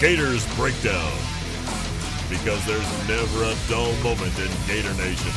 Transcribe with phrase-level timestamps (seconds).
[0.00, 1.12] Gators Breakdown.
[2.30, 5.32] Because there's never a dull moment in Gator Nation.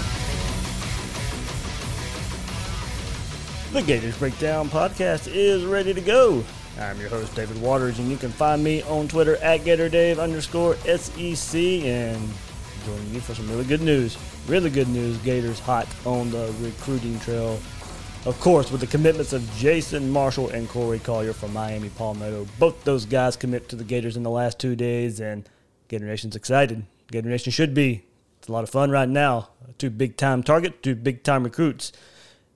[3.73, 6.43] The Gators Breakdown podcast is ready to go.
[6.79, 10.75] I'm your host, David Waters, and you can find me on Twitter at GatorDave underscore
[10.75, 12.21] SEC and
[12.85, 14.15] joining you for some really good news.
[14.47, 15.17] Really good news.
[15.23, 17.59] Gators hot on the recruiting trail.
[18.25, 22.45] Of course, with the commitments of Jason Marshall and Corey Collier from Miami Palmetto.
[22.59, 25.49] Both those guys commit to the Gators in the last two days, and
[25.87, 26.85] Gator Nation's excited.
[27.09, 28.05] Gator Nation should be.
[28.37, 29.49] It's a lot of fun right now.
[29.79, 31.91] Two big time targets, two big time recruits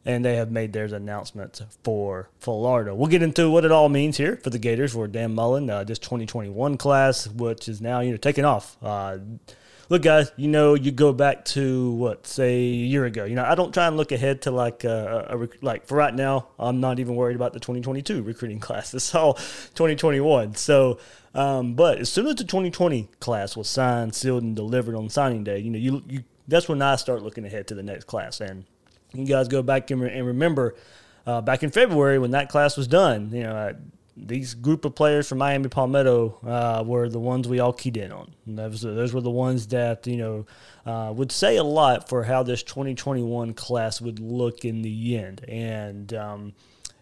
[0.05, 2.93] and they have made their announcements for Florida.
[2.93, 5.83] We'll get into what it all means here for the Gators for Dan Mullen, uh,
[5.83, 8.77] this 2021 class, which is now you know taking off.
[8.81, 9.17] Uh,
[9.89, 13.25] look, guys, you know you go back to what say a year ago.
[13.25, 15.97] You know I don't try and look ahead to like uh, a, rec- like for
[15.97, 16.47] right now.
[16.59, 18.93] I'm not even worried about the 2022 recruiting class.
[18.93, 20.55] It's all 2021.
[20.55, 20.99] So.
[21.33, 25.43] Um, but as soon as the 2020 class was signed, sealed, and delivered on signing
[25.43, 28.39] day, you know, you, you that's when I start looking ahead to the next class.
[28.39, 28.63] And
[29.13, 30.75] you guys go back and, re- and remember
[31.25, 33.73] uh, back in February when that class was done, you know, uh,
[34.17, 38.11] these group of players from Miami Palmetto uh, were the ones we all keyed in
[38.11, 38.33] on.
[38.47, 40.45] Those, those were the ones that, you know,
[40.85, 45.43] uh, would say a lot for how this 2021 class would look in the end.
[45.47, 46.53] And um,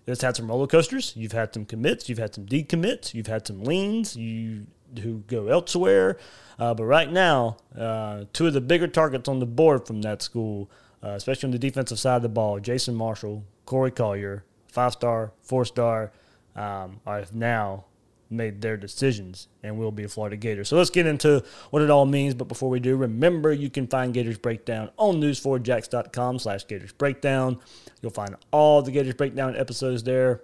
[0.07, 1.13] it's had some roller coasters.
[1.16, 4.66] You've had some commits, you've had some decommits, you've had some leans, you
[5.02, 6.18] who go elsewhere.
[6.59, 10.22] Uh, but right now, uh, two of the bigger targets on the board from that
[10.22, 10.69] school
[11.03, 12.59] uh, especially on the defensive side of the ball.
[12.59, 16.12] Jason Marshall, Corey Collier, five star, four star,
[16.56, 17.86] um, have now
[18.30, 20.64] made their decisions and will be a Florida Gator.
[20.64, 22.34] So let's get into what it all means.
[22.34, 27.59] But before we do, remember you can find Gators Breakdown on news4jax.com slash Gators Breakdown.
[28.02, 30.41] You'll find all the Gators Breakdown episodes there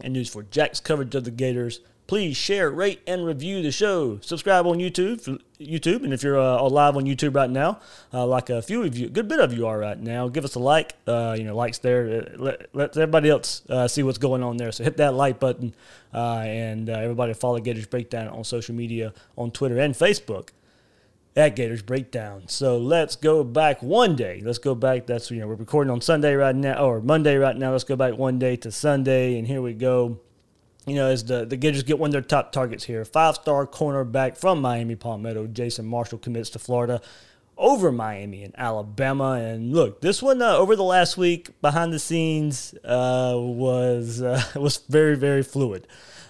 [0.00, 4.18] and News4Jax coverage of the Gators please share, rate, and review the show.
[4.20, 7.80] Subscribe on YouTube, YouTube, and if you're uh, live on YouTube right now,
[8.12, 10.44] uh, like a few of you, a good bit of you are right now, give
[10.44, 10.94] us a like.
[11.06, 12.28] Uh, you know, likes there.
[12.34, 14.72] Uh, let, let everybody else uh, see what's going on there.
[14.72, 15.74] So hit that like button,
[16.12, 20.50] uh, and everybody follow Gators Breakdown on social media, on Twitter and Facebook.
[21.36, 22.44] At Gators Breakdown.
[22.46, 24.40] So let's go back one day.
[24.44, 25.06] Let's go back.
[25.06, 27.72] That's you know we're recording on Sunday right now or Monday right now.
[27.72, 30.20] Let's go back one day to Sunday, and here we go
[30.86, 33.04] you know, as the, the Gators get one of their top targets here.
[33.04, 37.00] Five star cornerback from Miami Palmetto, Jason Marshall commits to Florida
[37.56, 39.32] over Miami and Alabama.
[39.32, 44.42] And look, this one uh, over the last week behind the scenes uh, was uh,
[44.56, 45.86] was very very fluid.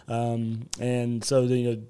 [0.08, 1.82] Um, and so the, you know.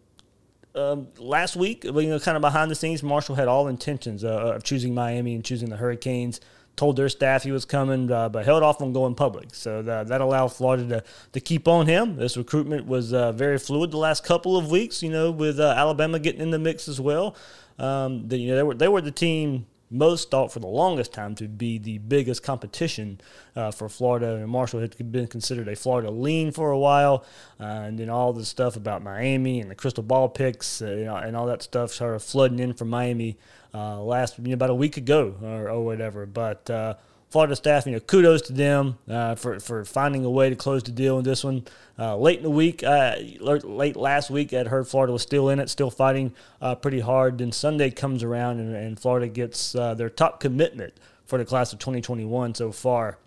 [0.77, 4.55] Um, last week, you know, kind of behind the scenes, Marshall had all intentions uh,
[4.57, 6.41] of choosing Miami and choosing the Hurricanes
[6.77, 9.55] told their staff he was coming, uh, but held off on going public.
[9.55, 12.17] So that, allowed Florida to, to keep on him.
[12.17, 15.75] This recruitment was uh, very fluid the last couple of weeks, you know, with uh,
[15.77, 17.37] Alabama getting in the mix as well.
[17.79, 21.13] Um, the, you know, they were, they were the team most thought for the longest
[21.13, 23.21] time to be the biggest competition
[23.57, 24.35] uh, for Florida.
[24.35, 27.25] And Marshall had been considered a Florida lean for a while,
[27.61, 31.05] uh, and then all the stuff about Miami and the crystal ball picks uh, you
[31.05, 33.39] know, and all that stuff started flooding in from Miami
[33.73, 36.27] uh, last you know, about a week ago or, or whatever.
[36.27, 36.95] But uh,
[37.35, 40.85] Florida staff, you know, kudos to them uh, for, for finding a way to close
[40.85, 41.65] the deal in this one.
[41.99, 45.59] Uh, late in the week, uh, late last week, I'd heard Florida was still in
[45.59, 46.33] it, still fighting
[46.63, 47.39] uh, pretty hard.
[47.39, 50.95] Then Sunday comes around and, and Florida gets uh, their top commitment
[51.27, 53.19] for the class of 2021 so far.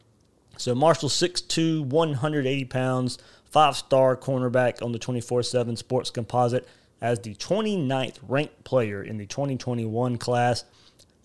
[0.55, 3.17] So Marshall, 6'2", 180 pounds,
[3.51, 6.65] five-star cornerback on the 24-7 Sports Composite
[7.01, 10.63] as the 29th ranked player in the 2021 class.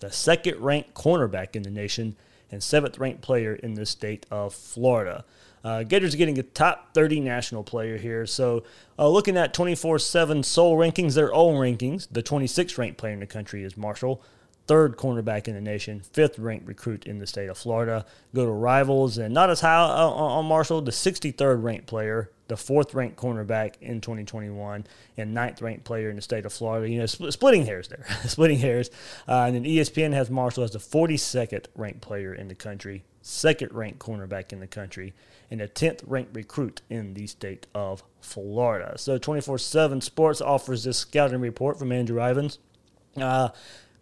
[0.01, 2.17] the second ranked cornerback in the nation,
[2.53, 5.25] and seventh ranked player in the state of Florida.
[5.65, 8.27] Uh, Gators getting a top 30 national player here.
[8.27, 8.65] So,
[8.99, 13.21] uh, looking at 24 7 SOL rankings, their own rankings, the 26th ranked player in
[13.21, 14.23] the country is Marshall,
[14.67, 18.05] third cornerback in the nation, fifth ranked recruit in the state of Florida.
[18.35, 22.57] Go to rivals, and not as high uh, on Marshall, the 63rd ranked player, the
[22.59, 26.87] fourth ranked cornerback in 2021, and ninth ranked player in the state of Florida.
[26.87, 28.91] You know, spl- splitting hairs there, splitting hairs.
[29.27, 33.73] Uh, and then ESPN has Marshall as the 42nd ranked player in the country, second
[33.73, 35.15] ranked cornerback in the country,
[35.51, 38.99] and a 10th ranked recruit in the state of Florida.
[38.99, 42.59] So 24 7 Sports offers this scouting report from Andrew Ivins.
[43.17, 43.49] Uh,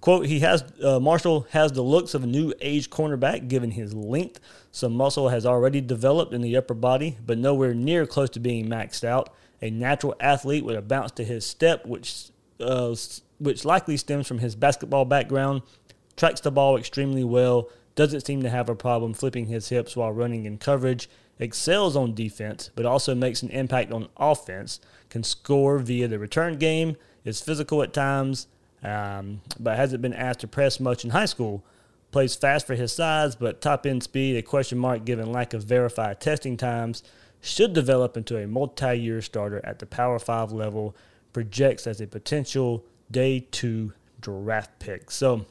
[0.00, 3.94] quote, he has, uh, Marshall has the looks of a new age cornerback given his
[3.94, 4.40] length.
[4.72, 8.66] Some muscle has already developed in the upper body, but nowhere near close to being
[8.66, 9.32] maxed out.
[9.62, 12.30] A natural athlete with a bounce to his step, which,
[12.60, 12.94] uh,
[13.38, 15.62] which likely stems from his basketball background,
[16.16, 20.12] tracks the ball extremely well, doesn't seem to have a problem flipping his hips while
[20.12, 25.78] running in coverage, excels on defense, but also makes an impact on offense, can score
[25.78, 28.46] via the return game, is physical at times,
[28.82, 31.64] um, but hasn't been asked to press much in high school.
[32.10, 35.62] Plays fast for his size, but top end speed, a question mark given lack of
[35.62, 37.02] verified testing times,
[37.40, 40.96] should develop into a multi year starter at the Power 5 level,
[41.32, 45.10] projects as a potential day two draft pick.
[45.10, 45.46] So,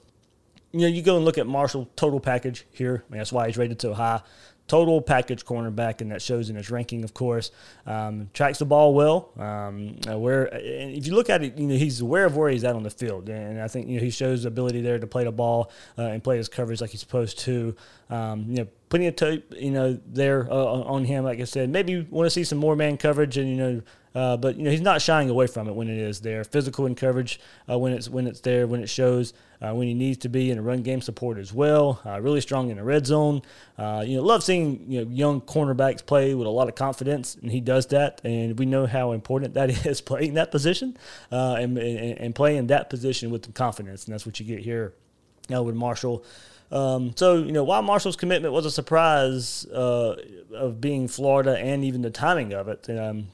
[0.72, 3.04] you know, you go and look at Marshall total package here.
[3.08, 4.22] I mean, that's why he's rated so high
[4.70, 7.52] total package cornerback, and that shows in his ranking, of course.
[7.86, 9.32] Um, tracks the ball well.
[9.38, 12.64] Um, uh, where if you look at it, you know he's aware of where he's
[12.64, 15.26] at on the field, and I think you know he shows ability there to play
[15.26, 17.76] the ball uh, and play his coverage like he's supposed to.
[18.10, 21.24] Um, you know, plenty of tape, you know, there uh, on him.
[21.24, 23.82] Like I said, maybe you want to see some more man coverage, and you know,
[24.16, 26.44] uh, but you know he's not shying away from it when it is there.
[26.44, 27.40] Physical in coverage
[27.70, 30.50] uh, when it's when it's there, when it shows, uh, when he needs to be
[30.50, 32.02] in a run game support as well.
[32.06, 33.44] Uh, really strong in the red zone.
[33.78, 37.36] Uh, you know, love seeing you know young cornerbacks play with a lot of confidence,
[37.36, 38.22] and he does that.
[38.24, 40.98] And we know how important that is playing that position
[41.30, 44.94] and, and, and playing that position with confidence, and that's what you get here
[45.50, 46.24] with Marshall.
[46.72, 50.16] Um, so, you know, while Marshall's commitment was a surprise uh,
[50.54, 53.30] of being Florida and even the timing of it, um,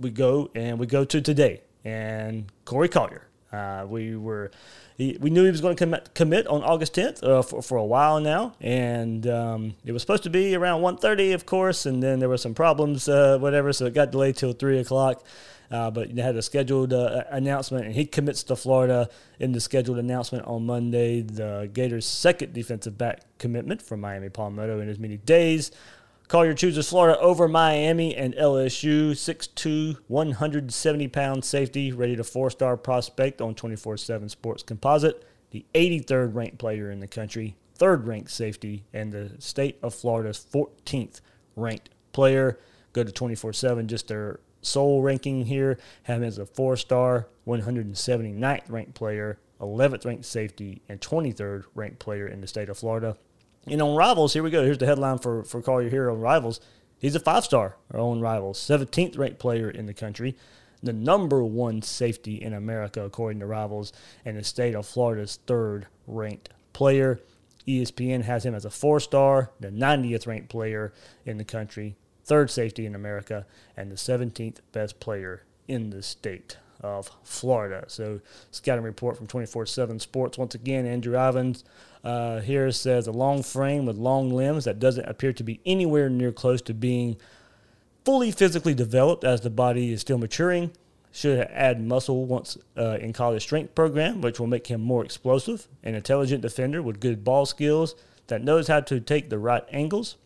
[0.00, 3.28] we go and we go to today and Corey Collier.
[3.52, 4.50] Uh, we were
[4.96, 7.78] he, we knew he was going to commit, commit on August 10th uh, for, for
[7.78, 12.02] a while now, and um, it was supposed to be around 1.30, of course, and
[12.02, 15.24] then there were some problems, uh, whatever, so it got delayed till 3 o'clock.
[15.72, 19.08] Uh, but they had a scheduled uh, announcement, and he commits to Florida
[19.40, 21.22] in the scheduled announcement on Monday.
[21.22, 25.70] The Gators' second defensive back commitment from Miami Palmetto in as many days.
[26.28, 29.12] Call Collier chooses Florida over Miami and LSU.
[29.12, 35.26] 6'2, 170 pound safety, ready to four star prospect on 24 7 Sports Composite.
[35.52, 40.46] The 83rd ranked player in the country, third ranked safety, and the state of Florida's
[40.52, 41.22] 14th
[41.56, 42.58] ranked player.
[42.92, 48.70] Go to 24 7, just their SOL ranking here, him as a four star, 179th
[48.70, 53.16] ranked player, 11th ranked safety, and 23rd ranked player in the state of Florida.
[53.66, 54.64] And on Rivals, here we go.
[54.64, 56.60] Here's the headline for, for Collier here on Rivals.
[56.98, 60.36] He's a five star on Rivals, 17th ranked player in the country,
[60.82, 63.92] the number one safety in America, according to Rivals,
[64.24, 67.20] and the state of Florida's third ranked player.
[67.66, 70.92] ESPN has him as a four star, the 90th ranked player
[71.24, 71.96] in the country,
[72.32, 73.44] third safety in America,
[73.76, 77.84] and the 17th best player in the state of Florida.
[77.88, 80.38] So, scouting report from 24 7 Sports.
[80.38, 81.62] Once again, Andrew Ivins
[82.02, 86.08] uh, here says a long frame with long limbs that doesn't appear to be anywhere
[86.08, 87.18] near close to being
[88.06, 90.70] fully physically developed as the body is still maturing.
[91.12, 95.68] Should add muscle once uh, in college strength program, which will make him more explosive.
[95.82, 97.94] An intelligent defender with good ball skills
[98.28, 100.16] that knows how to take the right angles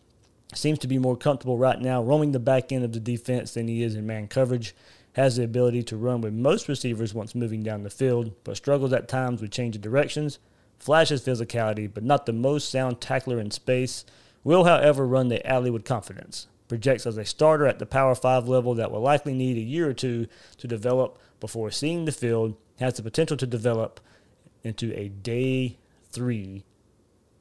[0.53, 3.67] seems to be more comfortable right now roaming the back end of the defense than
[3.67, 4.75] he is in man coverage.
[5.13, 8.93] Has the ability to run with most receivers once moving down the field, but struggles
[8.93, 10.37] at times with change of directions.
[10.77, 14.05] Flashes physicality, but not the most sound tackler in space.
[14.43, 16.45] Will, however, run the alley with confidence.
[16.67, 19.89] Projects as a starter at the Power 5 level that will likely need a year
[19.89, 20.27] or two
[20.57, 22.55] to develop before seeing the field.
[22.79, 23.99] Has the potential to develop
[24.63, 25.79] into a day
[26.11, 26.63] three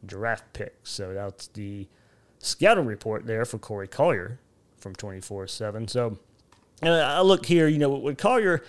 [0.04, 0.76] draft pick.
[0.84, 1.88] So that's the
[2.38, 4.38] scouting report there for Corey Collier
[4.78, 5.88] from 24 7.
[5.88, 6.18] So
[6.82, 8.62] uh, I look here, you know, with Collier,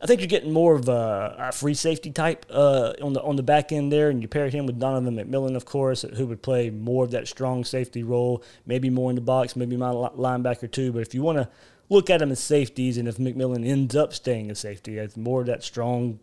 [0.00, 3.34] I think you're getting more of a, a free safety type uh, on the on
[3.34, 6.40] the back end there, and you pair him with Donovan McMillon, of course, who would
[6.40, 10.70] play more of that strong safety role, maybe more in the box, maybe my linebacker
[10.70, 10.92] too.
[10.92, 11.48] But if you want to
[11.88, 15.40] look at him as safeties, and if McMillon ends up staying a safety, it's more
[15.40, 16.20] of that strong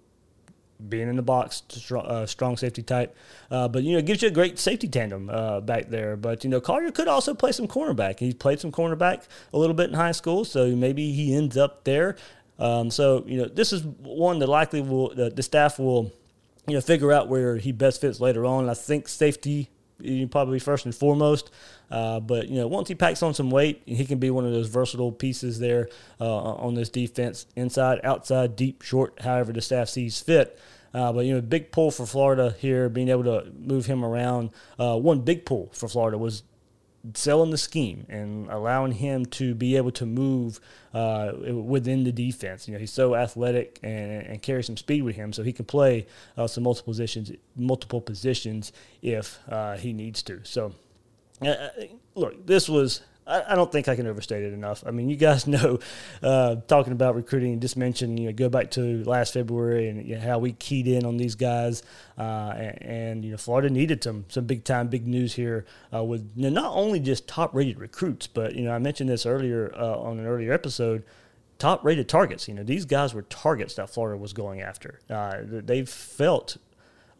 [0.89, 3.15] being in the box, strong, uh, strong safety type.
[3.51, 6.15] Uh, but you know, it gives you a great safety tandem uh, back there.
[6.15, 8.19] But you know, Collier could also play some cornerback.
[8.19, 9.23] He played some cornerback
[9.53, 12.15] a little bit in high school, so maybe he ends up there.
[12.57, 16.11] Um, so you know, this is one that likely will the, staff will
[16.67, 18.69] you know figure out where he best fits later on.
[18.69, 19.69] I think safety
[20.29, 21.51] probably first and foremost.
[21.89, 24.51] Uh, but you know, once he packs on some weight, he can be one of
[24.51, 25.87] those versatile pieces there
[26.19, 30.59] uh, on this defense, inside, outside, deep, short, however the staff sees fit.
[30.95, 34.49] Uh, but you know, big pull for Florida here, being able to move him around.
[34.79, 36.43] Uh, one big pull for Florida was
[37.13, 40.61] selling the scheme and allowing him to be able to move
[40.93, 42.65] uh, within the defense.
[42.65, 45.65] You know, he's so athletic and, and carries some speed with him, so he can
[45.65, 48.71] play uh, some multiple positions, multiple positions
[49.01, 50.39] if uh, he needs to.
[50.43, 50.73] So,
[51.41, 51.69] uh, uh,
[52.15, 54.83] look, this was I, don't think I can overstate it enough.
[54.85, 55.79] I mean, you guys know,
[56.21, 60.15] uh, talking about recruiting, just mentioned, you know, go back to last February and you
[60.15, 61.83] know, how we keyed in on these guys.
[62.17, 66.03] Uh, and, and, you know, Florida needed some, some big time, big news here uh,
[66.03, 69.25] with you know, not only just top rated recruits, but, you know, I mentioned this
[69.25, 71.03] earlier uh, on an earlier episode
[71.57, 72.47] top rated targets.
[72.47, 74.99] You know, these guys were targets that Florida was going after.
[75.09, 76.57] Uh, they felt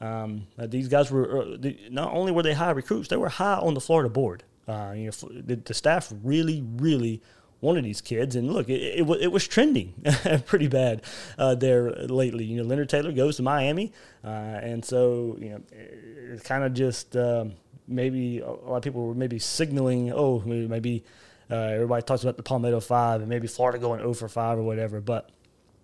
[0.01, 1.57] um, these guys were uh,
[1.89, 4.43] not only were they high recruits, they were high on the Florida board.
[4.67, 7.21] Uh, you know, the, the, staff really, really
[7.61, 9.93] wanted these kids, and look, it, it, it was trending
[10.45, 11.03] pretty bad
[11.37, 12.45] uh, there lately.
[12.45, 13.93] You know, Leonard Taylor goes to Miami,
[14.23, 17.53] uh, and so you know, it's kind of just um,
[17.87, 21.03] maybe a lot of people were maybe signaling, oh, maybe
[21.51, 24.63] uh, everybody talks about the Palmetto Five, and maybe Florida going 0 for five or
[24.63, 25.29] whatever, but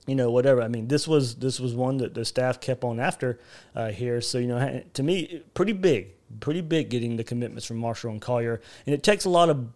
[0.08, 0.62] you know, whatever.
[0.62, 3.40] I mean, this was this was one that the staff kept on after
[3.76, 4.22] uh, here.
[4.22, 8.22] So you know, to me, pretty big, pretty big getting the commitments from Marshall and
[8.22, 9.70] Collier, and it takes a lot of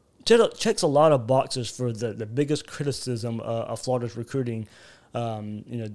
[0.58, 4.68] checks a lot of boxes for the the biggest criticism uh, of Florida's recruiting.
[5.14, 5.88] Um, you know,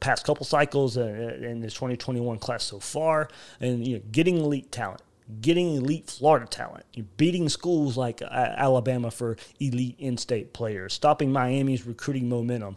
[0.00, 1.02] past couple cycles uh,
[1.42, 3.28] in this 2021 class so far,
[3.60, 5.02] and you know, getting elite talent
[5.40, 11.30] getting elite Florida talent, You're beating schools like uh, Alabama for elite in-state players, stopping
[11.30, 12.76] Miami's recruiting momentum,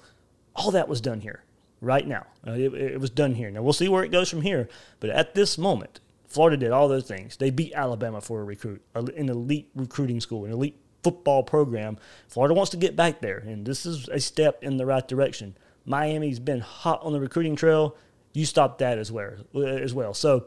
[0.56, 1.44] all that was done here
[1.80, 2.26] right now.
[2.46, 3.50] Uh, it, it, was done here.
[3.50, 4.70] Now we'll see where it goes from here.
[5.00, 6.00] But at this moment,
[6.32, 7.38] Florida did all those things.
[7.38, 11.98] They beat Alabama for a recruit, an elite recruiting school, an elite football program.
[12.28, 15.56] Florida wants to get back there, and this is a step in the right direction.
[15.86, 17.98] Miami's been hot on the recruiting trail.
[18.34, 19.34] You stop that as well.
[19.56, 20.14] As well.
[20.14, 20.46] So,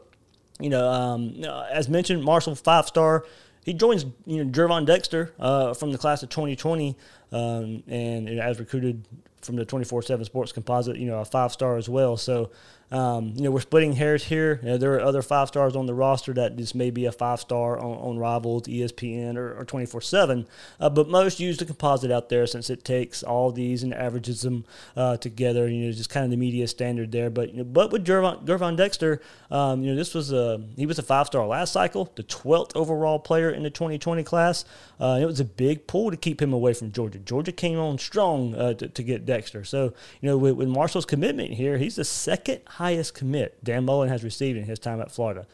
[0.59, 3.25] you know, um, as mentioned, Marshall five star.
[3.63, 6.95] He joins you know Gervon Dexter uh, from the class of 2020,
[7.31, 9.07] um, and as recruited
[9.41, 12.17] from the 24/7 Sports Composite, you know, a five star as well.
[12.17, 12.51] So
[12.91, 14.59] um, you know, we're splitting hairs here.
[14.61, 17.11] You know, there are other five stars on the roster that just may be a
[17.11, 20.47] five star on, on Rivals, ESPN, or 24 7.
[20.79, 24.41] Uh, but most use the composite out there since it takes all these and averages
[24.41, 24.65] them
[24.95, 25.67] uh, together.
[25.67, 27.29] You know, just kind of the media standard there.
[27.29, 30.85] But you know, but with Gervon, Gervon Dexter, um, you know, this was a he
[30.85, 34.63] was a five star last cycle, the 12th overall player in the 2020 class.
[34.99, 37.19] Uh, it was a big pull to keep him away from Georgia.
[37.19, 39.63] Georgia came on strong uh, to, to, get Dexter.
[39.65, 44.09] So you know, with, with Marshall's commitment here, he's the second highest commit Dan Mullen
[44.09, 45.45] has received in his time at Florida.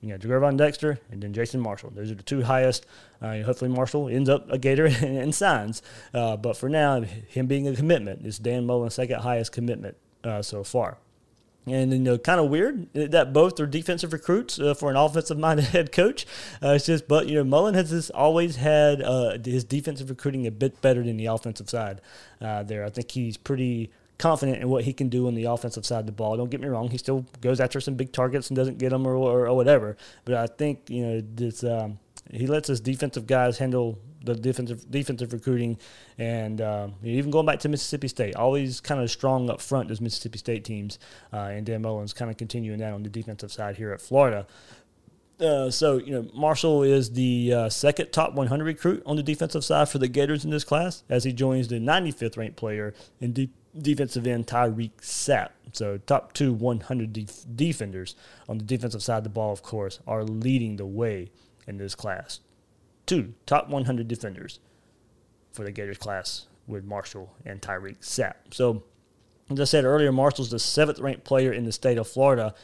[0.00, 1.90] You know, Gervon Dexter and then Jason Marshall.
[1.90, 2.86] Those are the two highest.
[3.20, 5.80] Uh, hopefully, Marshall ends up a Gator and, and signs.
[6.12, 10.42] Uh, but for now, him being a commitment is Dan Mullen's second highest commitment uh,
[10.42, 10.98] so far.
[11.66, 15.66] And you know, kind of weird that both are defensive recruits uh, for an offensive-minded
[15.66, 16.26] head coach.
[16.60, 20.46] Uh, it's just, but you know, Mullen has this, always had uh, his defensive recruiting
[20.46, 22.00] a bit better than the offensive side.
[22.40, 25.84] Uh, there, I think he's pretty confident in what he can do on the offensive
[25.84, 26.36] side of the ball.
[26.36, 29.04] Don't get me wrong; he still goes after some big targets and doesn't get them
[29.04, 29.96] or, or, or whatever.
[30.24, 31.64] But I think you know this.
[31.64, 31.98] Um,
[32.30, 35.76] he lets his defensive guys handle the defensive defensive recruiting,
[36.18, 39.88] and um, even going back to Mississippi State, always kind of strong up front.
[39.88, 41.00] Those Mississippi State teams,
[41.32, 44.46] uh, and Dan Mullen's kind of continuing that on the defensive side here at Florida.
[45.40, 49.64] Uh, so you know Marshall is the uh, second top 100 recruit on the defensive
[49.64, 53.32] side for the Gators in this class, as he joins the 95th ranked player in
[53.32, 55.50] deep defensive end Tyreak Sapp.
[55.72, 58.14] So top two 100 def- defenders
[58.48, 61.30] on the defensive side of the ball, of course, are leading the way
[61.66, 62.40] in this class.
[63.06, 64.60] Two top 100 defenders
[65.52, 68.34] for the Gators class with Marshall and Tyreek Sapp.
[68.52, 68.84] So
[69.50, 72.54] as I said earlier, Marshall's the seventh ranked player in the state of Florida.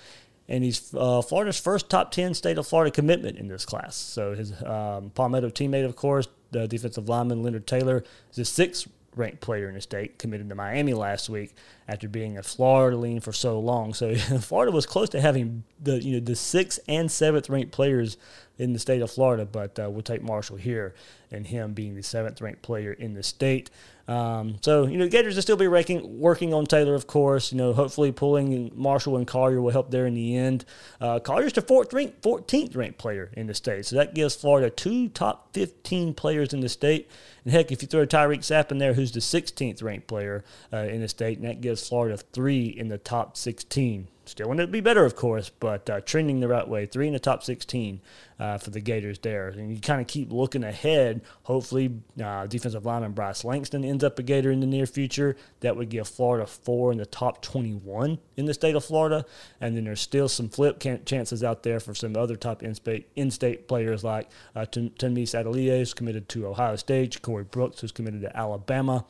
[0.50, 3.97] And he's uh, Florida's first top 10 state of Florida commitment in this class.
[3.97, 8.88] So his um, Palmetto teammate, of course, the defensive lineman Leonard Taylor, is the sixth
[9.18, 11.54] ranked player in the state, committed to Miami last week
[11.87, 13.92] after being a Florida lean for so long.
[13.92, 18.16] So Florida was close to having the you know the sixth and seventh ranked players
[18.59, 20.95] in the state of Florida, but uh, we'll take Marshall here
[21.31, 23.71] and him being the seventh ranked player in the state.
[24.09, 27.53] Um, so, you know, Gators will still be ranking, working on Taylor, of course.
[27.53, 30.65] You know, hopefully pulling Marshall and Collier will help there in the end.
[30.99, 33.85] Uh, Collier's the fourth rank, 14th ranked player in the state.
[33.85, 37.11] So that gives Florida two top 15 players in the state.
[37.45, 40.79] And heck, if you throw Tyreak Sapp in there, who's the 16th ranked player uh,
[40.79, 44.09] in the state, and that gives Florida three in the top 16.
[44.28, 46.87] Still want it be better, of course, but uh, trending the right way.
[46.87, 48.00] Three in the top 16
[48.38, 49.49] uh, for the Gators there.
[49.49, 51.23] And you kind of keep looking ahead.
[51.44, 55.37] Hopefully, uh, defensive lineman Bryce Langston ends up a Gator in the near future.
[55.61, 59.25] That would give Florida four in the top 21 in the state of Florida.
[59.61, 63.66] And then there's still some flip chances out there for some other top in-state, in-state
[63.66, 68.37] players like uh, Tunmise Adeleye, who's committed to Ohio State, Corey Brooks, who's committed to
[68.37, 69.04] Alabama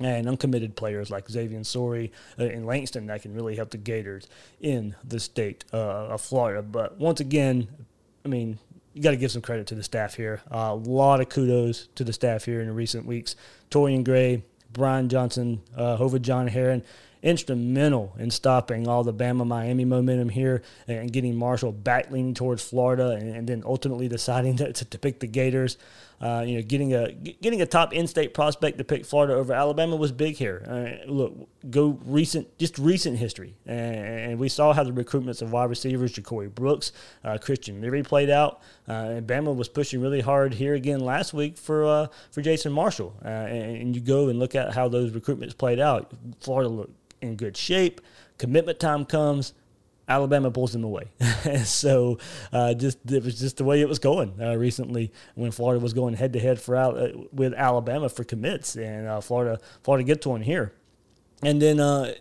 [0.00, 4.26] and uncommitted players like Xavier Sori uh, and Langston that can really help the Gators
[4.60, 6.62] in the state uh, of Florida.
[6.62, 7.68] But once again,
[8.24, 8.58] I mean,
[8.92, 10.40] you got to give some credit to the staff here.
[10.50, 13.36] Uh, a lot of kudos to the staff here in recent weeks.
[13.70, 16.82] Torrian Gray, Brian Johnson, uh, Hova John Heron,
[17.22, 22.62] instrumental in stopping all the Bama Miami momentum here and getting Marshall back leaning towards
[22.62, 25.78] Florida and, and then ultimately deciding to, to pick the Gators.
[26.20, 29.96] Uh, you know, getting a getting a top in-state prospect to pick Florida over Alabama
[29.96, 30.64] was big here.
[30.68, 35.52] Uh, look, go recent, just recent history, and, and, we saw how the recruitments of
[35.52, 36.92] wide receivers, Ja'Corey Brooks,
[37.24, 41.34] uh, Christian Leary played out, uh, and Bama was pushing really hard here again last
[41.34, 43.14] week for uh, for Jason Marshall.
[43.24, 46.12] Uh, and, and, you go and look at how those recruitments played out.
[46.40, 48.00] Florida looked in good shape.
[48.38, 49.52] Commitment time comes.
[50.08, 51.04] Alabama pulls them away.
[51.64, 52.18] so
[52.52, 55.92] uh, just it was just the way it was going uh, recently when Florida was
[55.92, 60.26] going head to head for uh, with Alabama for commits, and uh, Florida Florida gets
[60.26, 60.72] one here,
[61.42, 62.12] and then uh,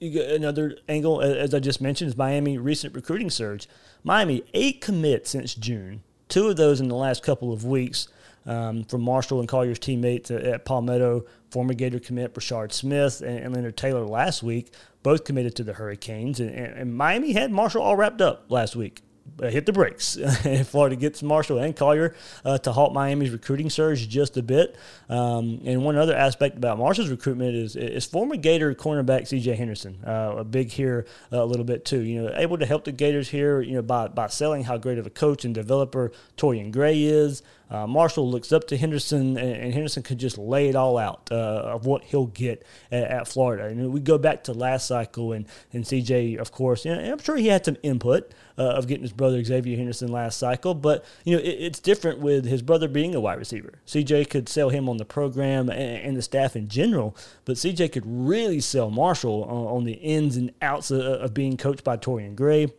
[0.00, 3.68] another angle as I just mentioned is Miami recent recruiting surge.
[4.02, 8.08] Miami eight commits since June, two of those in the last couple of weeks.
[8.46, 13.54] Um, from Marshall and Collier's teammates at, Palmetto, former Gator commit Brashard Smith and, and
[13.54, 14.72] Leonard Taylor last week
[15.02, 16.40] both committed to the Hurricanes.
[16.40, 19.02] And, and Miami had Marshall all wrapped up last week.
[19.40, 20.18] Uh, hit the brakes.
[20.64, 22.14] Florida gets Marshall and Collier
[22.44, 24.76] uh, to halt Miami's recruiting surge just a bit.
[25.08, 29.54] Um, and one other aspect about Marshall's recruitment is is former Gator cornerback C.J.
[29.54, 32.00] Henderson, uh, a big here uh, a little bit too.
[32.00, 33.60] You know, able to help the Gators here.
[33.60, 37.42] You know, by by selling how great of a coach and developer Torrian Gray is.
[37.70, 41.28] Uh, Marshall looks up to Henderson, and, and, Henderson could just lay it all out
[41.30, 43.66] uh, of what he'll get at, at, Florida.
[43.66, 47.36] And we go back to last cycle, and, and CJ, of course, know, I'm sure
[47.36, 51.36] he had some input uh, of getting his brother Xzavier Henderson last cycle, but you
[51.36, 53.78] know it, it's different with his brother being a wide receiver.
[53.86, 57.92] CJ could sell him on the program and, and the staff in general, but CJ
[57.92, 61.96] could really sell Marshall on, on the ins and outs of, of being coached by
[61.96, 62.72] Torrian Gray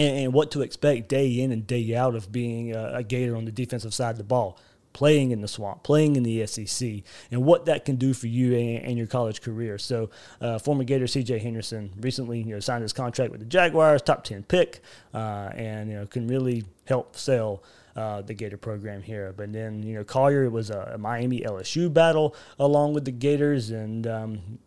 [0.00, 3.44] and, what to expect day in and day out of being a, a Gator on
[3.44, 4.58] the defensive side of the ball
[4.92, 8.54] playing in the swamp, playing in the SEC, and what that can do for you
[8.56, 9.78] and, and your college career.
[9.78, 11.38] So, uh, former Gator C.J.
[11.38, 14.80] Henderson recently, you know, signed his contract with the Jaguars, top ten pick,
[15.14, 17.62] uh, and you know can really help sell.
[17.96, 21.40] Uh, the Gator program here, but then you know Collier it was a, a Miami
[21.40, 24.58] LSU battle along with the Gators, and um,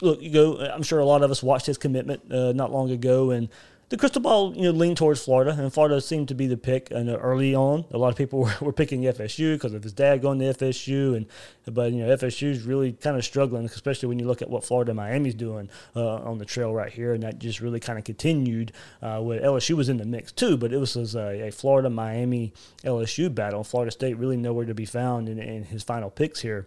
[0.00, 0.58] look, you go.
[0.58, 3.48] I'm sure a lot of us watched his commitment uh, not long ago, and
[3.92, 6.90] the crystal ball you know leaned towards Florida, and Florida seemed to be the pick.
[6.90, 10.22] And early on, a lot of people were, were picking FSU because of his dad
[10.22, 11.26] going to FSU, and
[11.66, 14.64] but you know FSU is really kind of struggling, especially when you look at what
[14.64, 18.04] Florida Miami's doing uh, on the trail right here, and that just really kind of
[18.06, 18.72] continued.
[19.02, 21.90] Uh, with LSU was in the mix too, but it was, was a, a, Florida
[21.90, 23.62] Miami LSU battle.
[23.62, 26.66] Florida State really nowhere to be found in, in his final picks here,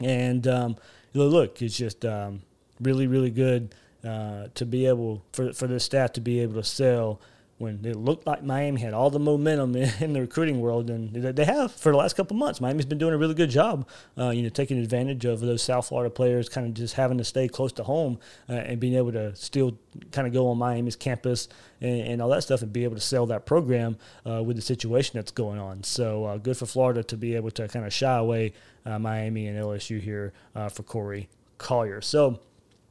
[0.00, 0.76] and um,
[1.12, 2.06] look, it's just.
[2.06, 2.40] Um,
[2.82, 6.64] really, really good uh, to be able for for the staff to be able to
[6.64, 7.20] sell
[7.62, 11.44] when it looked like Miami had all the momentum in the recruiting world, and they
[11.44, 12.60] have for the last couple months.
[12.60, 15.86] Miami's been doing a really good job, uh, you know, taking advantage of those South
[15.86, 18.18] Florida players, kind of just having to stay close to home
[18.48, 19.78] uh, and being able to still
[20.10, 21.48] kind of go on Miami's campus
[21.80, 23.96] and, and, all that stuff, and be able to sell that program
[24.28, 25.84] uh, with the situation that's going on.
[25.84, 29.46] So uh, good for Florida to be able to kind of shy away uh, Miami
[29.46, 32.00] and LSU here uh, for Corey Collier.
[32.00, 32.40] So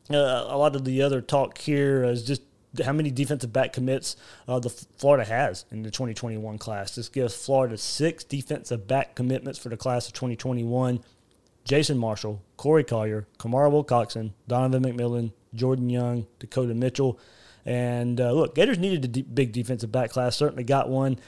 [0.10, 2.42] uh, a lot of the other talk here is just
[2.84, 4.16] how many defensive back commits
[4.48, 6.96] uh, the Florida has in the 2021 class.
[6.96, 11.00] This gives Florida six defensive back commitments for the class of 2021.
[11.64, 17.20] Jason Marshall, Corey Collier, Kamari Wilcoxson, Donovan McMillon, Jordan Young, Dakota Mitchell.
[17.66, 21.20] And uh, look, Gators needed a big defensive back class, certainly got one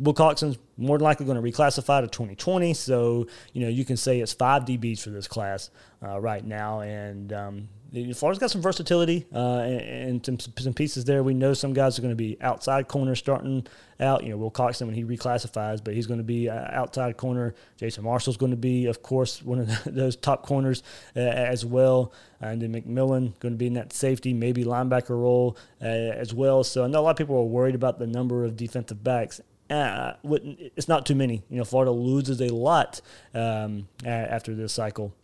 [0.00, 2.74] Wilcoxson's more than likely going to reclassify to 2020.
[2.74, 5.70] So, you know, you can say it's five DBs for this class
[6.02, 6.80] uh, right now.
[6.80, 11.22] And um, Florida's got some versatility uh, and, and some, some, pieces there.
[11.22, 13.66] We know some guys are going to be outside corner starting
[14.00, 14.24] out.
[14.24, 17.54] You know, Wilcoxson when he reclassifies, but he's going to be uh, outside corner.
[17.76, 20.82] Jason Marshall's going to be, of course, one of the, those top corners
[21.14, 22.12] uh, as well.
[22.40, 26.64] And then McMillon going to be in that safety, maybe linebacker role uh, as well.
[26.64, 29.40] So I know a lot of people are worried about the number of defensive backs.
[29.70, 31.42] Uh, it's not too many.
[31.48, 33.00] You know, Florida loses a lot
[33.34, 35.14] um, after this cycle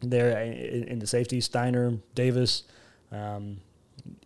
[0.00, 2.64] there in the safety, Stiner, Davis.
[3.12, 3.58] Um,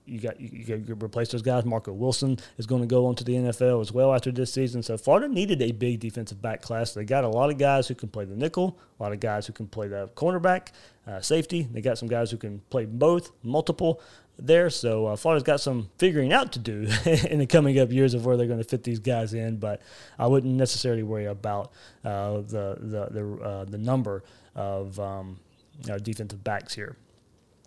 [0.05, 1.65] you got you, you replace those guys.
[1.65, 4.83] Marco Wilson is going to go on to the NFL as well after this season.
[4.83, 6.93] So Florida needed a big defensive back class.
[6.93, 9.47] They got a lot of guys who can play the nickel, a lot of guys
[9.47, 10.69] who can play the cornerback,
[11.07, 11.69] uh, safety.
[11.71, 14.01] They got some guys who can play both, multiple
[14.37, 14.71] there.
[14.71, 16.89] So uh, Florida's got some figuring out to do
[17.31, 19.59] in the coming up years of where they're going to fit these guys in.
[19.59, 19.81] But
[20.19, 21.73] I wouldn't necessarily worry about
[22.05, 24.25] uh, the the the, uh, the number
[24.57, 25.39] of um,
[25.89, 26.97] our defensive backs here.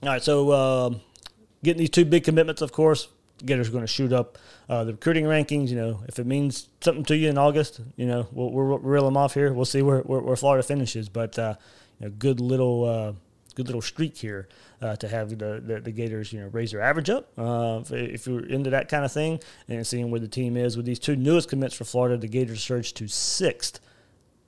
[0.02, 0.90] All right, so uh,
[1.64, 3.08] getting these two big commitments, of course,
[3.46, 4.38] Gators are going to shoot up
[4.70, 5.70] uh, the recruiting rankings.
[5.70, 9.06] You know, if it means something to you in August, you know, we'll, we'll reel
[9.06, 9.52] them off here.
[9.52, 11.56] We'll see where, where, where Florida finishes, but uh,
[12.00, 13.14] you know, good little uh,
[13.56, 14.48] good little streak here
[14.82, 17.30] uh, to have the, the, the, Gators, you know, raise their average up.
[17.38, 20.76] Uh, if, if, you're into that kind of thing and seeing where the team is
[20.76, 23.80] with these two newest commits for Florida, the Gators surge to sixth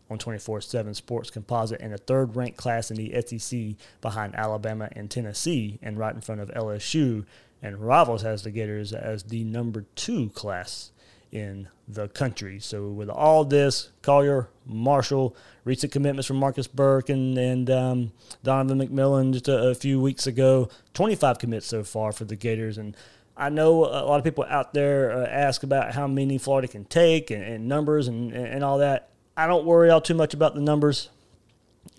[0.09, 4.89] on 24 7 Sports Composite and a third ranked class in the SEC behind Alabama
[4.91, 7.25] and Tennessee and right in front of LSU.
[7.61, 10.91] And Rivals has the Gators as the number two class
[11.31, 12.59] in the country.
[12.59, 18.11] So, with all this, Collier, Marshall, recent commitments from Marcus Burke and, and um,
[18.43, 22.77] Donovan McMillon just a, a, few weeks ago, 25 commits so far for the Gators.
[22.77, 22.95] And
[23.35, 26.85] I know a lot of people out there uh, ask about how many Florida can
[26.85, 29.09] take and, and numbers and, and all that.
[29.37, 31.09] I don't worry all too much about the numbers.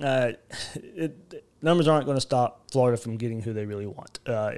[0.02, 0.32] Uh,
[0.74, 4.18] it, numbers aren't going to stop Florida from getting who they really want.
[4.26, 4.50] Uh,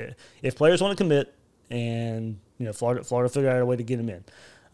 [0.42, 1.34] if players want to commit,
[1.70, 4.24] and you know, Florida, Florida figure out a way to get them in.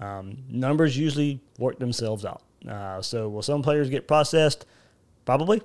[0.00, 2.42] Um, numbers usually work themselves out.
[2.68, 4.66] Uh, so will some players get processed?
[5.24, 5.62] Probably.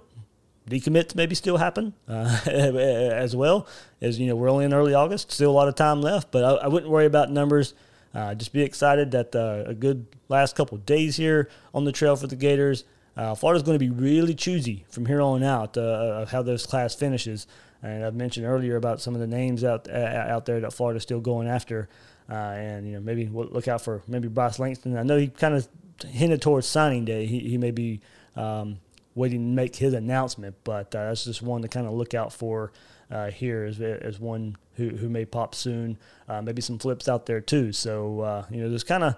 [0.69, 3.67] Decommits maybe still happen uh, as well.
[4.01, 6.31] As you know, we're only in early August, still a lot of time left.
[6.31, 7.73] But I, I wouldn't worry about numbers.
[8.13, 12.15] Uh, just be excited that uh, a good last couple days here on the trail
[12.15, 12.83] for the Gators.
[13.15, 16.65] Uh, Florida's going to be really choosy from here on out uh, of how this
[16.65, 17.47] class finishes.
[17.83, 21.03] And I've mentioned earlier about some of the names out uh, out there that Florida's
[21.03, 21.89] still going after.
[22.29, 24.97] Uh, and you know maybe we'll look out for maybe Bryce Langston.
[24.97, 25.67] I know he kind of
[26.07, 27.25] hinted towards signing day.
[27.25, 28.01] He, he may be
[28.35, 28.79] um,
[29.15, 32.71] waiting to make his announcement, but that's just one to kind of look out for
[33.11, 35.97] uh, here as, as one who, who may pop soon.
[36.27, 37.71] Uh, maybe some flips out there too.
[37.71, 39.15] So, uh, you know, just kind of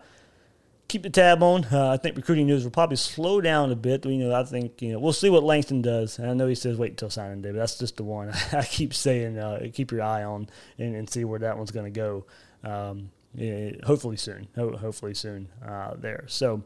[0.92, 1.66] keep the tab on.
[1.66, 4.06] Uh, I think recruiting news will probably slow down a bit.
[4.06, 6.20] You know, I think, you know, we'll see what Langston does.
[6.20, 8.64] And I know he says wait until signing day, but that's just the one I
[8.64, 11.98] keep saying uh, keep your eye on and, and, see where that one's going to
[11.98, 12.26] go.
[12.64, 14.48] Um, yeah, hopefully soon.
[14.56, 16.26] Ho- hopefully soon uh, there.
[16.28, 16.64] So,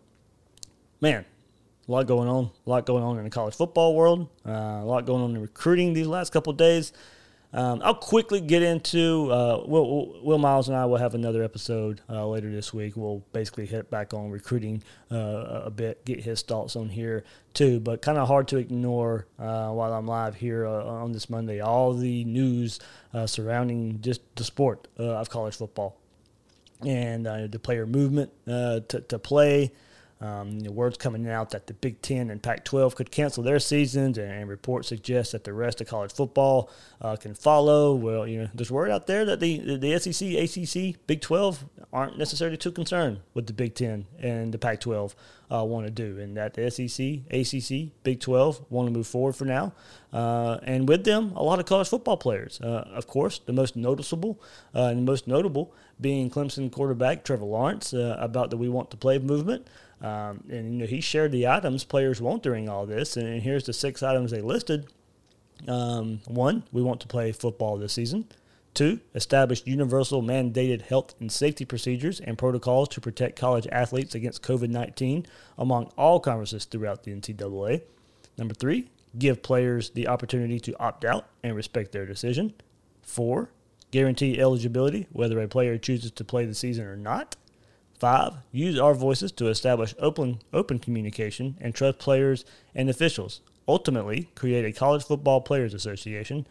[1.01, 1.25] man,
[1.87, 2.49] a lot going on.
[2.65, 4.27] A lot going on in the college football world.
[4.45, 6.93] Uh, a lot going on in recruiting these last couple days.
[7.55, 12.01] Um, I'll quickly get into uh, Will, Will, Miles and I will have another episode
[12.09, 12.97] uh, later this week.
[12.97, 17.79] We'll basically hit back on recruiting uh, a bit, get his thoughts on here too.
[17.79, 21.61] But kind of hard to ignore uh, while I'm live here uh, on this Monday.
[21.61, 22.81] All the news
[23.13, 25.97] uh, surrounding just the sport of college football
[26.85, 29.71] and the player movement to, to play.
[30.25, 33.59] Um, the words coming out that the Big Ten and Pac 12 could cancel their
[33.59, 36.69] seasons, and, reports suggest that the rest of college football
[37.01, 37.93] uh, can follow.
[37.93, 41.65] Well, you know, there's word out there that the, the, the SEC, ACC, Big 12
[41.93, 45.15] aren't necessarily too concerned with the Big Ten and the Pac 12
[45.51, 49.35] uh, want to do, and that the SEC, ACC, Big 12 want to move forward
[49.35, 49.73] for now.
[50.11, 52.59] Uh, and with them, a lot of college football players.
[52.61, 54.41] Uh, of course, the most noticeable
[54.73, 58.97] uh, and most notable being Clemson quarterback Trevor Lawrence uh, about the We Want to
[58.97, 59.67] Play movement.
[60.01, 63.65] Um, and you know he shared the items players want during all this, and here's
[63.65, 64.87] the six items they listed.
[65.67, 68.27] Um, one, we want to play football this season.
[68.73, 74.43] Two, establish universal mandated health and safety procedures and protocols to protect college athletes against
[74.43, 75.25] COVID 19
[75.57, 77.83] among all conferences throughout the NCAA.
[78.37, 82.53] Number three, give players the opportunity to opt out and respect their decision.
[83.01, 83.49] Four,
[83.91, 87.37] guarantee eligibility whether a player chooses to play the season or not.
[87.99, 93.41] Five, use our voices to establish open, open communication and trust players and officials.
[93.67, 96.45] Ultimately, create a college football players association.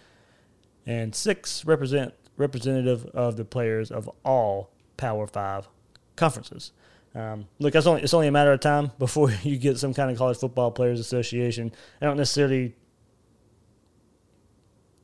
[0.87, 5.69] And six, represent representative of the players of all Power Five
[6.17, 6.73] conferences.
[7.15, 10.11] Um, look, it's only it's only a matter of time before you get some kind
[10.11, 11.73] of college football players association.
[12.01, 12.75] I don't necessarily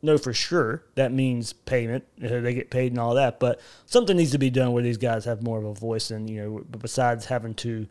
[0.03, 2.05] know for sure that means payment.
[2.19, 5.25] They get paid and all that, but something needs to be done where these guys
[5.25, 6.11] have more of a voice.
[6.11, 7.87] And you know, besides having to,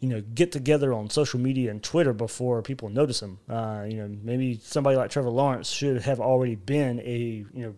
[0.00, 3.38] you know, get together on social media and Twitter before people notice them.
[3.48, 7.74] Uh, you know, maybe somebody like Trevor Lawrence should have already been a you know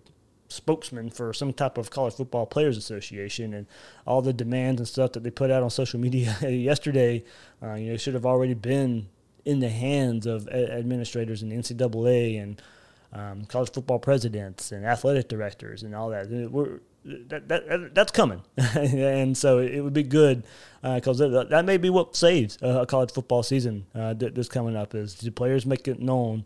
[0.49, 3.67] spokesman for some type of college football players association and
[4.07, 7.25] all the demands and stuff that they put out on social media yesterday
[7.65, 9.09] uh, you know should have already been
[9.45, 12.61] in the hands of administrators in the NCAA and
[13.17, 16.29] um, college football presidents and athletic directors and all that.
[16.51, 16.81] We're,
[17.29, 18.43] that, that that's coming,
[18.75, 20.43] and so it would be good
[20.83, 24.75] because that, that may be what saves uh, a college football season uh, that's coming
[24.75, 24.93] up.
[24.93, 26.45] Is the players make it known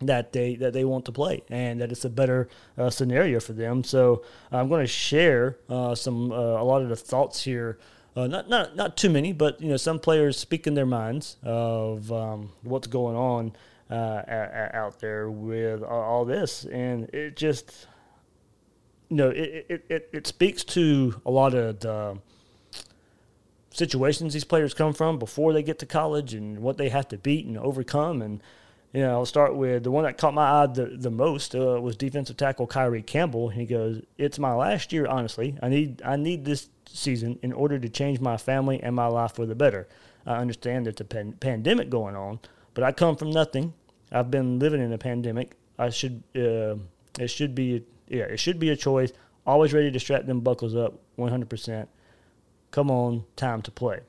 [0.00, 3.52] that they that they want to play and that it's a better uh, scenario for
[3.52, 3.84] them.
[3.84, 7.78] So I'm going to share uh, some uh, a lot of the thoughts here.
[8.16, 11.36] Uh, not not not too many, but you know some players speak in their minds
[11.42, 13.52] of um, what's going on
[13.90, 17.86] uh, out there with all, all this, and it just
[19.08, 22.18] you know it, it, it, it speaks to a lot of the
[23.72, 27.16] situations these players come from before they get to college and what they have to
[27.16, 28.42] beat and overcome and
[28.92, 31.80] you know, I'll start with the one that caught my eye the, the most uh,
[31.80, 33.48] was defensive tackle Kyree Campbell.
[33.48, 35.56] He goes, "It's my last year, honestly.
[35.62, 39.34] I need I need this season in order to change my family and my life
[39.34, 39.86] for the better.
[40.26, 42.40] I understand there's a pan- pandemic going on,
[42.74, 43.74] but I come from nothing.
[44.12, 45.56] I've been living in a pandemic.
[45.78, 46.76] I should uh,
[47.18, 49.12] it should be yeah it should be a choice.
[49.46, 51.88] Always ready to strap them buckles up, 100 percent.
[52.70, 54.00] Come on, time to play."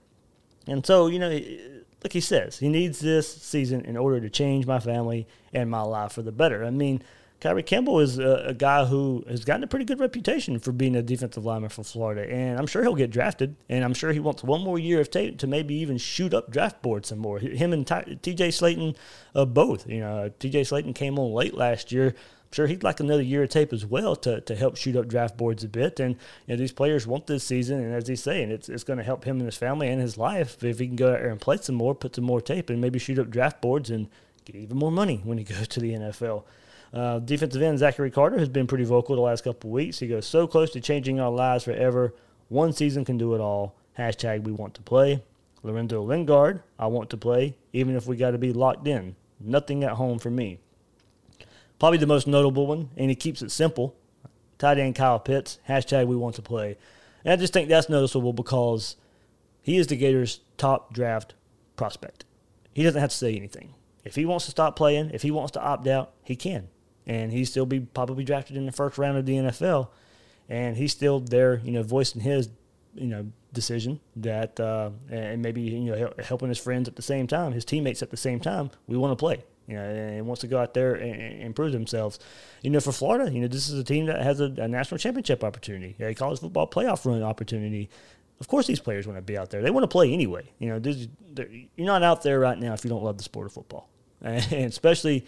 [0.67, 4.65] And so, you know, like he says, he needs this season in order to change
[4.65, 6.63] my family and my life for the better.
[6.63, 7.01] I mean,
[7.41, 10.95] Kyree Campbell is a, a guy who has gotten a pretty good reputation for being
[10.95, 13.55] a defensive lineman for Florida, and I'm sure he'll get drafted.
[13.67, 16.51] And I'm sure he wants one more year of tape to maybe even shoot up
[16.51, 17.39] draft boards some more.
[17.39, 18.49] Him and T.J.
[18.49, 18.95] Slaton,
[19.33, 19.87] uh, both.
[19.87, 20.61] You know, T.J.
[20.61, 22.15] Slaton came on late last year
[22.51, 25.07] I'm sure he'd like another year of tape as well to, to help shoot up
[25.07, 26.01] draft boards a bit.
[26.01, 28.97] And you know, these players want this season, and as he's saying, it's it's going
[28.97, 31.29] to help him and his family and his life if he can go out there
[31.29, 34.09] and play some more, put some more tape, and maybe shoot up draft boards and
[34.43, 36.43] get even more money when he goes to the NFL.
[36.93, 39.99] Uh, defensive end Zachary Carter has been pretty vocal the last couple weeks.
[39.99, 42.13] He goes so close to changing our lives forever.
[42.49, 43.75] One season can do it all.
[43.97, 45.23] Hashtag we want to play.
[45.63, 49.15] Lorenzo Lingard, I want to play, even if we got to be locked in.
[49.39, 50.59] Nothing at home for me.
[51.79, 53.95] Probably the most notable one, and he keeps it simple.
[54.57, 56.77] Tight end Kyle Pitts, hashtag we want to play.
[57.23, 58.95] And I just think that's noticeable because
[59.61, 61.35] he is the Gators' top draft
[61.75, 62.25] prospect.
[62.73, 63.73] He doesn't have to say anything.
[64.03, 66.67] If he wants to stop playing, if he wants to opt out, he can.
[67.07, 69.89] And he still be probably drafted in the first round of the NFL.
[70.49, 72.49] And he's still there, you know, voicing his,
[72.93, 77.01] you know, decision that, uh, and maybe, you know, hel- helping his friends at the
[77.01, 78.71] same time, his teammates at the same time.
[78.87, 81.71] We want to play you know, and wants to go out there and, and improve
[81.71, 82.19] themselves.
[82.61, 84.97] You know, for Florida, you know, this is a team that has a, a national
[84.97, 87.89] championship opportunity, a college football playoff run opportunity.
[88.39, 89.61] Of course, these players want to be out there.
[89.61, 90.51] They want to play anyway.
[90.59, 90.93] You know,
[91.75, 93.87] you're not out there right now if you don't love the sport of football,
[94.21, 95.25] and especially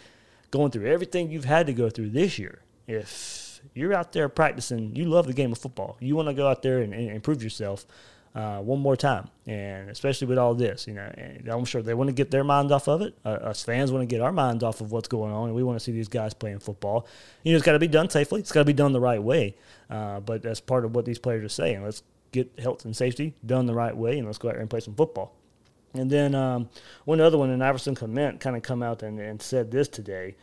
[0.53, 2.61] going through everything you've had to go through this year.
[2.85, 5.97] If you're out there practicing, you love the game of football.
[5.99, 7.87] You want to go out there and, and improve yourself
[8.35, 11.11] uh, one more time, and especially with all this, you know,
[11.49, 13.15] I'm sure they want to get their minds off of it.
[13.25, 15.63] Uh, us fans want to get our minds off of what's going on, and we
[15.63, 17.07] want to see these guys playing football.
[17.41, 18.39] You know, it's got to be done safely.
[18.39, 19.55] It's got to be done the right way.
[19.89, 21.83] Uh, but that's part of what these players are saying.
[21.83, 24.69] Let's get health and safety done the right way, and let's go out there and
[24.69, 25.35] play some football.
[25.93, 26.69] And then um,
[27.05, 30.35] one other one, and Iverson Clement kind of come out and, and said this today,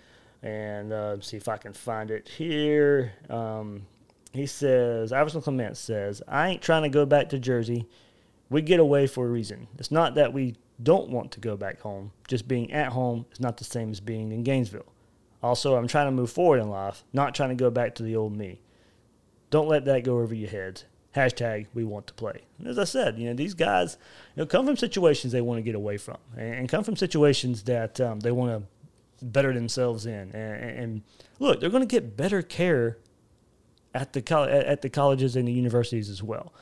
[0.42, 3.12] and uh, see if I can find it here.
[3.28, 3.86] Um,
[4.32, 7.86] he says, Iverson Clement says, I ain't trying to go back to Jersey.
[8.48, 9.66] We get away for a reason.
[9.78, 12.12] It's not that we don't want to go back home.
[12.28, 14.92] Just being at home is not the same as being in Gainesville.
[15.42, 18.14] Also, I'm trying to move forward in life, not trying to go back to the
[18.14, 18.60] old me.
[19.50, 20.84] Don't let that go over your heads.
[21.14, 22.42] Hashtag we want to play.
[22.58, 23.96] And as I said, you know, these guys
[24.36, 27.64] you know, come from situations they want to get away from and, come from situations
[27.64, 28.68] that um, they want
[29.20, 30.30] to better themselves in.
[30.32, 31.02] And, and
[31.40, 32.98] look, they're going to get better care
[33.92, 36.52] at the col- at the colleges and the universities as well.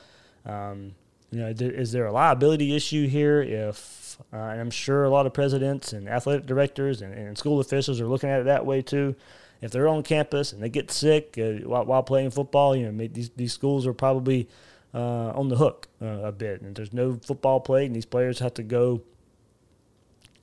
[0.45, 0.95] Um,
[1.31, 3.43] you know, there, is there a liability issue here?
[3.43, 3.99] If
[4.33, 8.01] uh, and I'm sure a lot of presidents and athletic directors and, and, school officials
[8.01, 9.15] are looking at it that way too.
[9.61, 13.07] If they're on campus and they get sick uh, while, while, playing football, you know,
[13.07, 14.47] these these schools are probably
[14.93, 16.61] uh, on the hook uh, a bit.
[16.61, 19.01] And there's no football played, and these players have to go.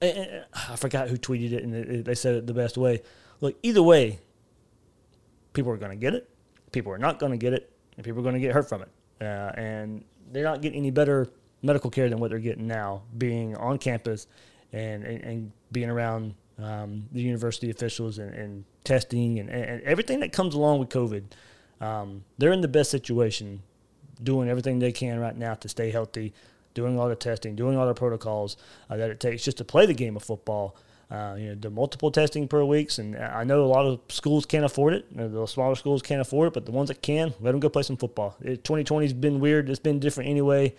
[0.02, 3.02] I forgot who tweeted it, and they said it the best way.
[3.40, 4.18] Look, either way,
[5.54, 6.28] people are going to get it
[6.76, 8.82] people are not going to get it, and people are going to get hurt from
[8.82, 8.88] it.
[9.20, 11.26] Uh, and they're not getting any better
[11.62, 14.26] medical care than what they're getting now, being on campus
[14.72, 20.20] and, and, and being around um, the university officials and, and testing and, and, everything
[20.20, 21.24] that comes along with COVID.
[21.80, 23.62] Um, they're in the best situation,
[24.22, 26.32] doing everything they can right now to stay healthy,
[26.72, 28.56] doing all the testing, doing all the protocols
[28.88, 30.76] uh, that it takes just to play the game of football.
[31.08, 34.44] Uh, you know, the multiple testing per weeks, and I know a lot of schools
[34.44, 35.06] can't afford it.
[35.12, 37.60] You know, the smaller schools can't afford it, but the ones that can, let them
[37.60, 38.34] go play some football.
[38.42, 39.70] 2020 has been weird.
[39.70, 40.74] It's been different anyway.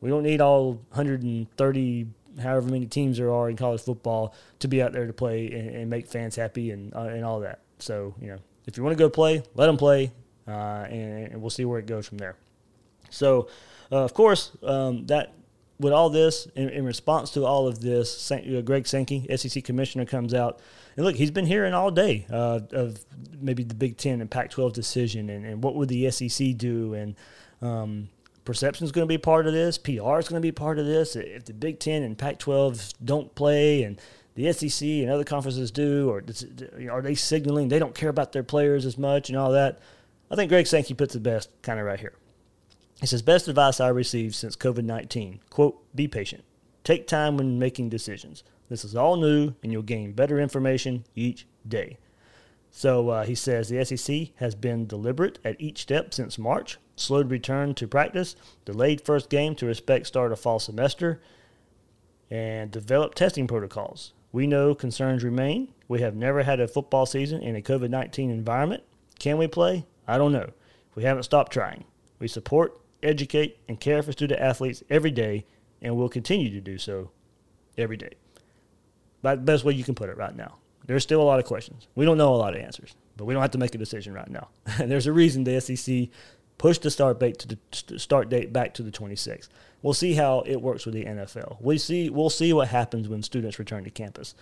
[0.00, 2.06] We don't need all 130,
[2.40, 5.70] however many teams there are in college football, to be out there to play and,
[5.70, 7.60] and make fans happy and uh, and all that.
[7.78, 10.12] So you know, if you want to go play, let them play,
[10.48, 12.36] uh, and, and, we'll see where it goes from there.
[13.10, 13.48] So,
[13.90, 15.32] uh, of course, um, that
[15.78, 20.04] with all this, in, in, response to all of this, uh, Greg Sankey, SEC commissioner,
[20.04, 20.60] comes out
[20.96, 23.04] and look, he's been hearing all day uh, of
[23.38, 27.14] maybe the Big Ten and Pac-12 decision, and, and what would the SEC do, and
[27.60, 28.08] um,
[28.46, 30.86] perception is going to be part of this, PR is going to be part of
[30.86, 31.16] this.
[31.16, 34.00] If the Big Ten and Pac-12 don't play, and
[34.34, 36.22] the SEC and other conferences do, or
[36.90, 39.80] are they signaling they don't care about their players as much and all that?
[40.30, 42.14] I think Greg Sankey puts it best kind of right here.
[43.00, 45.40] He says, best advice I received since COVID 19.
[45.50, 46.44] Quote, be patient.
[46.82, 48.42] Take time when making decisions.
[48.68, 51.98] This is all new, and you'll gain better information each day.
[52.70, 57.30] So uh, he says the SEC has been deliberate at each step since March, slowed
[57.30, 61.20] return to practice, delayed first game to respect start of fall semester,
[62.30, 64.12] and developed testing protocols.
[64.32, 65.72] We know concerns remain.
[65.86, 68.82] We have never had a football season in a COVID 19 environment.
[69.18, 69.86] Can we play?
[70.08, 70.50] I don't know.
[70.94, 71.84] We haven't stopped trying.
[72.18, 75.46] We support educate, and care for student athletes every day,
[75.80, 77.10] and will continue to do so
[77.78, 78.12] every day.
[79.22, 80.56] That's the best way you can put it right now.
[80.86, 81.88] There's still a lot of questions.
[81.94, 84.12] We don't know a lot of answers, but we don't have to make a decision
[84.12, 84.48] right now.
[84.78, 86.08] And there's a reason the SEC
[86.58, 89.48] pushed the start date to the start date back to the 26th.
[89.82, 91.58] We'll see how it works with the NFL.
[91.60, 94.34] We see we'll see what happens when students return to campus.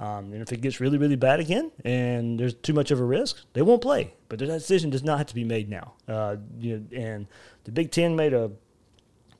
[0.00, 3.04] Um, and if it gets really, really bad again and there's too much of a
[3.04, 4.14] risk, they won't play.
[4.28, 5.92] But that decision does not have to be made now.
[6.08, 7.26] Uh, you know, and
[7.64, 8.50] the Big Ten made a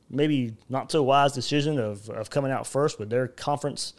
[0.09, 3.95] maybe not so wise decision of, of coming out first with their conference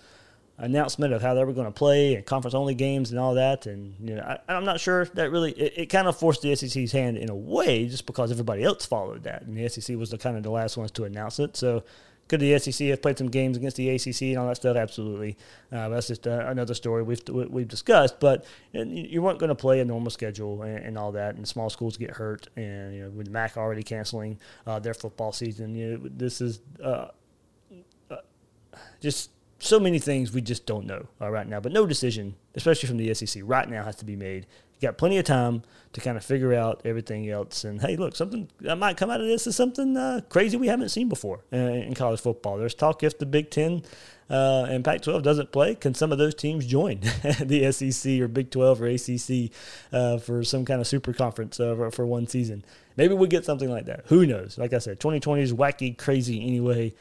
[0.64, 3.66] announcement of how they were going to play and conference only games and all that.
[3.66, 6.56] And you know, I, am not sure that really it, it, kind of forced the
[6.56, 10.10] SEC's hand in a way, just because everybody else followed that, and the SEC was
[10.10, 11.58] the kind of the last ones to announce it.
[11.58, 11.84] So
[12.30, 14.78] could the SEC have played some games against the ACC and all that stuff?
[14.78, 15.38] Absolutely.
[15.72, 18.20] Uh, that's just uh, another story we've we've discussed.
[18.20, 21.70] But you weren't going to play a normal schedule and, and, all that, and small
[21.70, 25.98] schools get hurt, and you know with MAC already canceling uh, their football season, you
[25.98, 27.10] know, this is uh,
[28.10, 28.16] uh,
[29.02, 29.32] just
[29.64, 31.60] so many things we just don't know uh, right now.
[31.60, 34.46] But no decision, especially from the SEC, right now has to be made
[34.84, 37.64] got plenty of time to kind of figure out everything else.
[37.64, 40.68] And hey, look, something that might come out of this is something uh, crazy we
[40.68, 42.58] haven't seen before uh, in college football.
[42.58, 43.84] There's talk if the Big Ten
[44.30, 47.00] uh, and Pac-12 doesn't play, can some of those teams join
[47.40, 49.52] the SEC or Big 12 or ACC
[49.92, 52.64] uh, for some kind of super conference uh, for one season?
[52.98, 54.04] Maybe we get something like that.
[54.08, 54.58] Who knows?
[54.58, 56.94] Like I said, 2020 is wacky, crazy anyway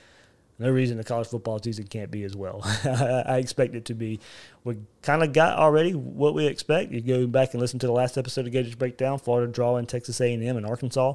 [0.59, 2.61] no reason the college football season can't be as well.
[2.85, 4.21] I expect it to be.
[4.65, 6.93] We kind of got already what we expect.
[6.93, 9.87] You go back and listen to the last episode of Gators Breakdown, Florida draw in
[9.87, 11.15] Texas A&M and Arkansas.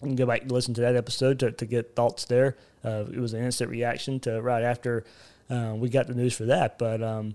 [0.00, 2.56] You can go back and listen to that episode to, to get thoughts there.
[2.84, 5.04] Uh, it was an instant reaction to right after
[5.50, 6.78] uh, we got the news for that.
[6.78, 7.34] But um,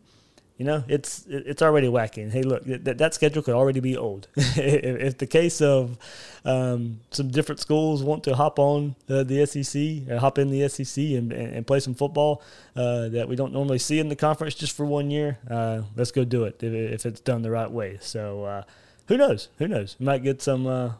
[0.58, 2.30] you know, it's it's already wacky.
[2.32, 4.28] hey, look, that, that schedule could already be old.
[4.36, 5.98] if, if, the case of
[6.46, 11.04] um, some different schools want to hop on uh, the SEC, hop in the SEC
[11.04, 12.44] and, and, and play some football
[12.76, 16.12] uh, that we don't normally see in the conference just for one year, uh, let's
[16.12, 17.98] go do it if, if, it's done the right way.
[18.00, 18.64] So uh,
[19.08, 19.50] who knows?
[19.58, 19.96] Who knows?
[20.00, 20.94] We might get some, uh,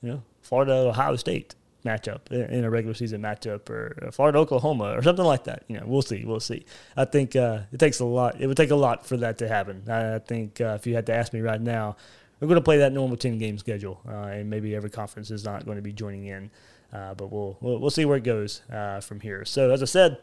[0.00, 5.02] you know, Florida, Ohio State matchup in a regular season matchup or Florida Oklahoma or
[5.02, 5.64] something like that.
[5.68, 6.64] You know, we'll see, we'll see.
[6.96, 8.40] I think uh, it takes a lot.
[8.40, 9.82] It would take a lot for that to happen.
[9.88, 11.96] I, I think uh, if you had to ask me right now,
[12.40, 15.44] we're going to play that normal ten game schedule, uh, and maybe every conference is
[15.44, 16.50] not going to be joining in.
[16.92, 19.44] Uh, but we'll, we'll, we'll see where it goes uh, from here.
[19.44, 20.18] So as I said,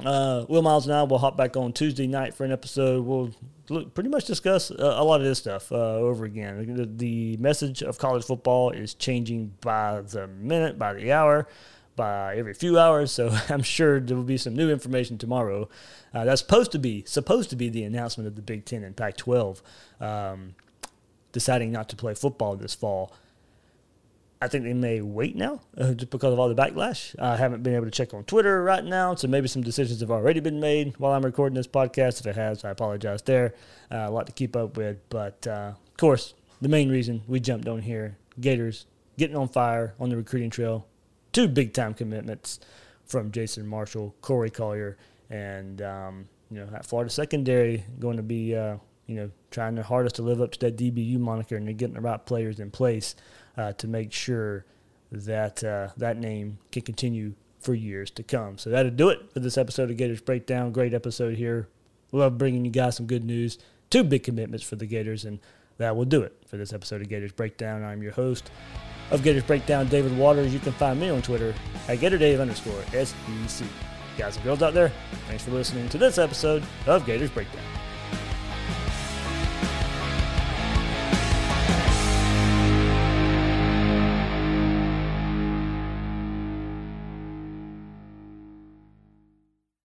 [0.00, 3.04] uh, Will Miles and I will hop back on Tuesday night for an episode.
[3.04, 3.30] We'll
[3.68, 6.74] look, pretty much discuss uh, a lot of this stuff uh, over again.
[6.74, 11.46] The, the, message of college football is changing by the minute, by the hour,
[11.96, 13.12] by every few hours.
[13.12, 15.68] So I'm sure there will be some new information tomorrow.
[16.12, 18.96] Uh, that's supposed to be supposed to be the announcement of the Big Ten and
[18.96, 19.62] Pac-12
[20.00, 20.54] um,
[21.32, 23.12] deciding not to play football this fall.
[24.44, 27.18] I think they may wait now uh, just because of all the backlash.
[27.18, 30.10] I haven't been able to check on Twitter right now, so maybe some decisions have
[30.10, 32.20] already been made while I'm recording this podcast.
[32.20, 33.54] If it has, I apologize there.
[33.90, 37.40] Uh, a lot to keep up with, but uh, of course, the main reason we
[37.40, 38.84] jumped on here Gators
[39.16, 40.86] getting on fire on the recruiting trail,
[41.32, 42.60] two big time commitments.
[43.06, 44.98] from Jason Marshall, Corey Collier,
[45.30, 48.76] and um, you know that Florida secondary going to be uh,
[49.06, 51.94] you know trying their hardest to live up to that DBU moniker, and they're getting
[51.94, 53.14] the right players in place
[53.56, 54.64] uh, to make sure
[55.10, 58.58] that uh, that name can continue for years to come.
[58.58, 60.72] So that'll do it for this episode of Gators Breakdown.
[60.72, 61.68] Great episode here.
[62.12, 63.58] Love bringing you guys some good news.
[63.90, 65.40] Two big commitments for the Gators, and
[65.78, 67.82] that will do it for this episode of Gators Breakdown.
[67.82, 68.50] I'm your host
[69.10, 70.52] of Gators Breakdown, David Waters.
[70.52, 71.54] You can find me on Twitter
[71.88, 73.66] at GatorDave underscore SEC.
[74.16, 74.92] Guys and girls out there,
[75.26, 77.83] thanks for listening to this episode of Gators Breakdown.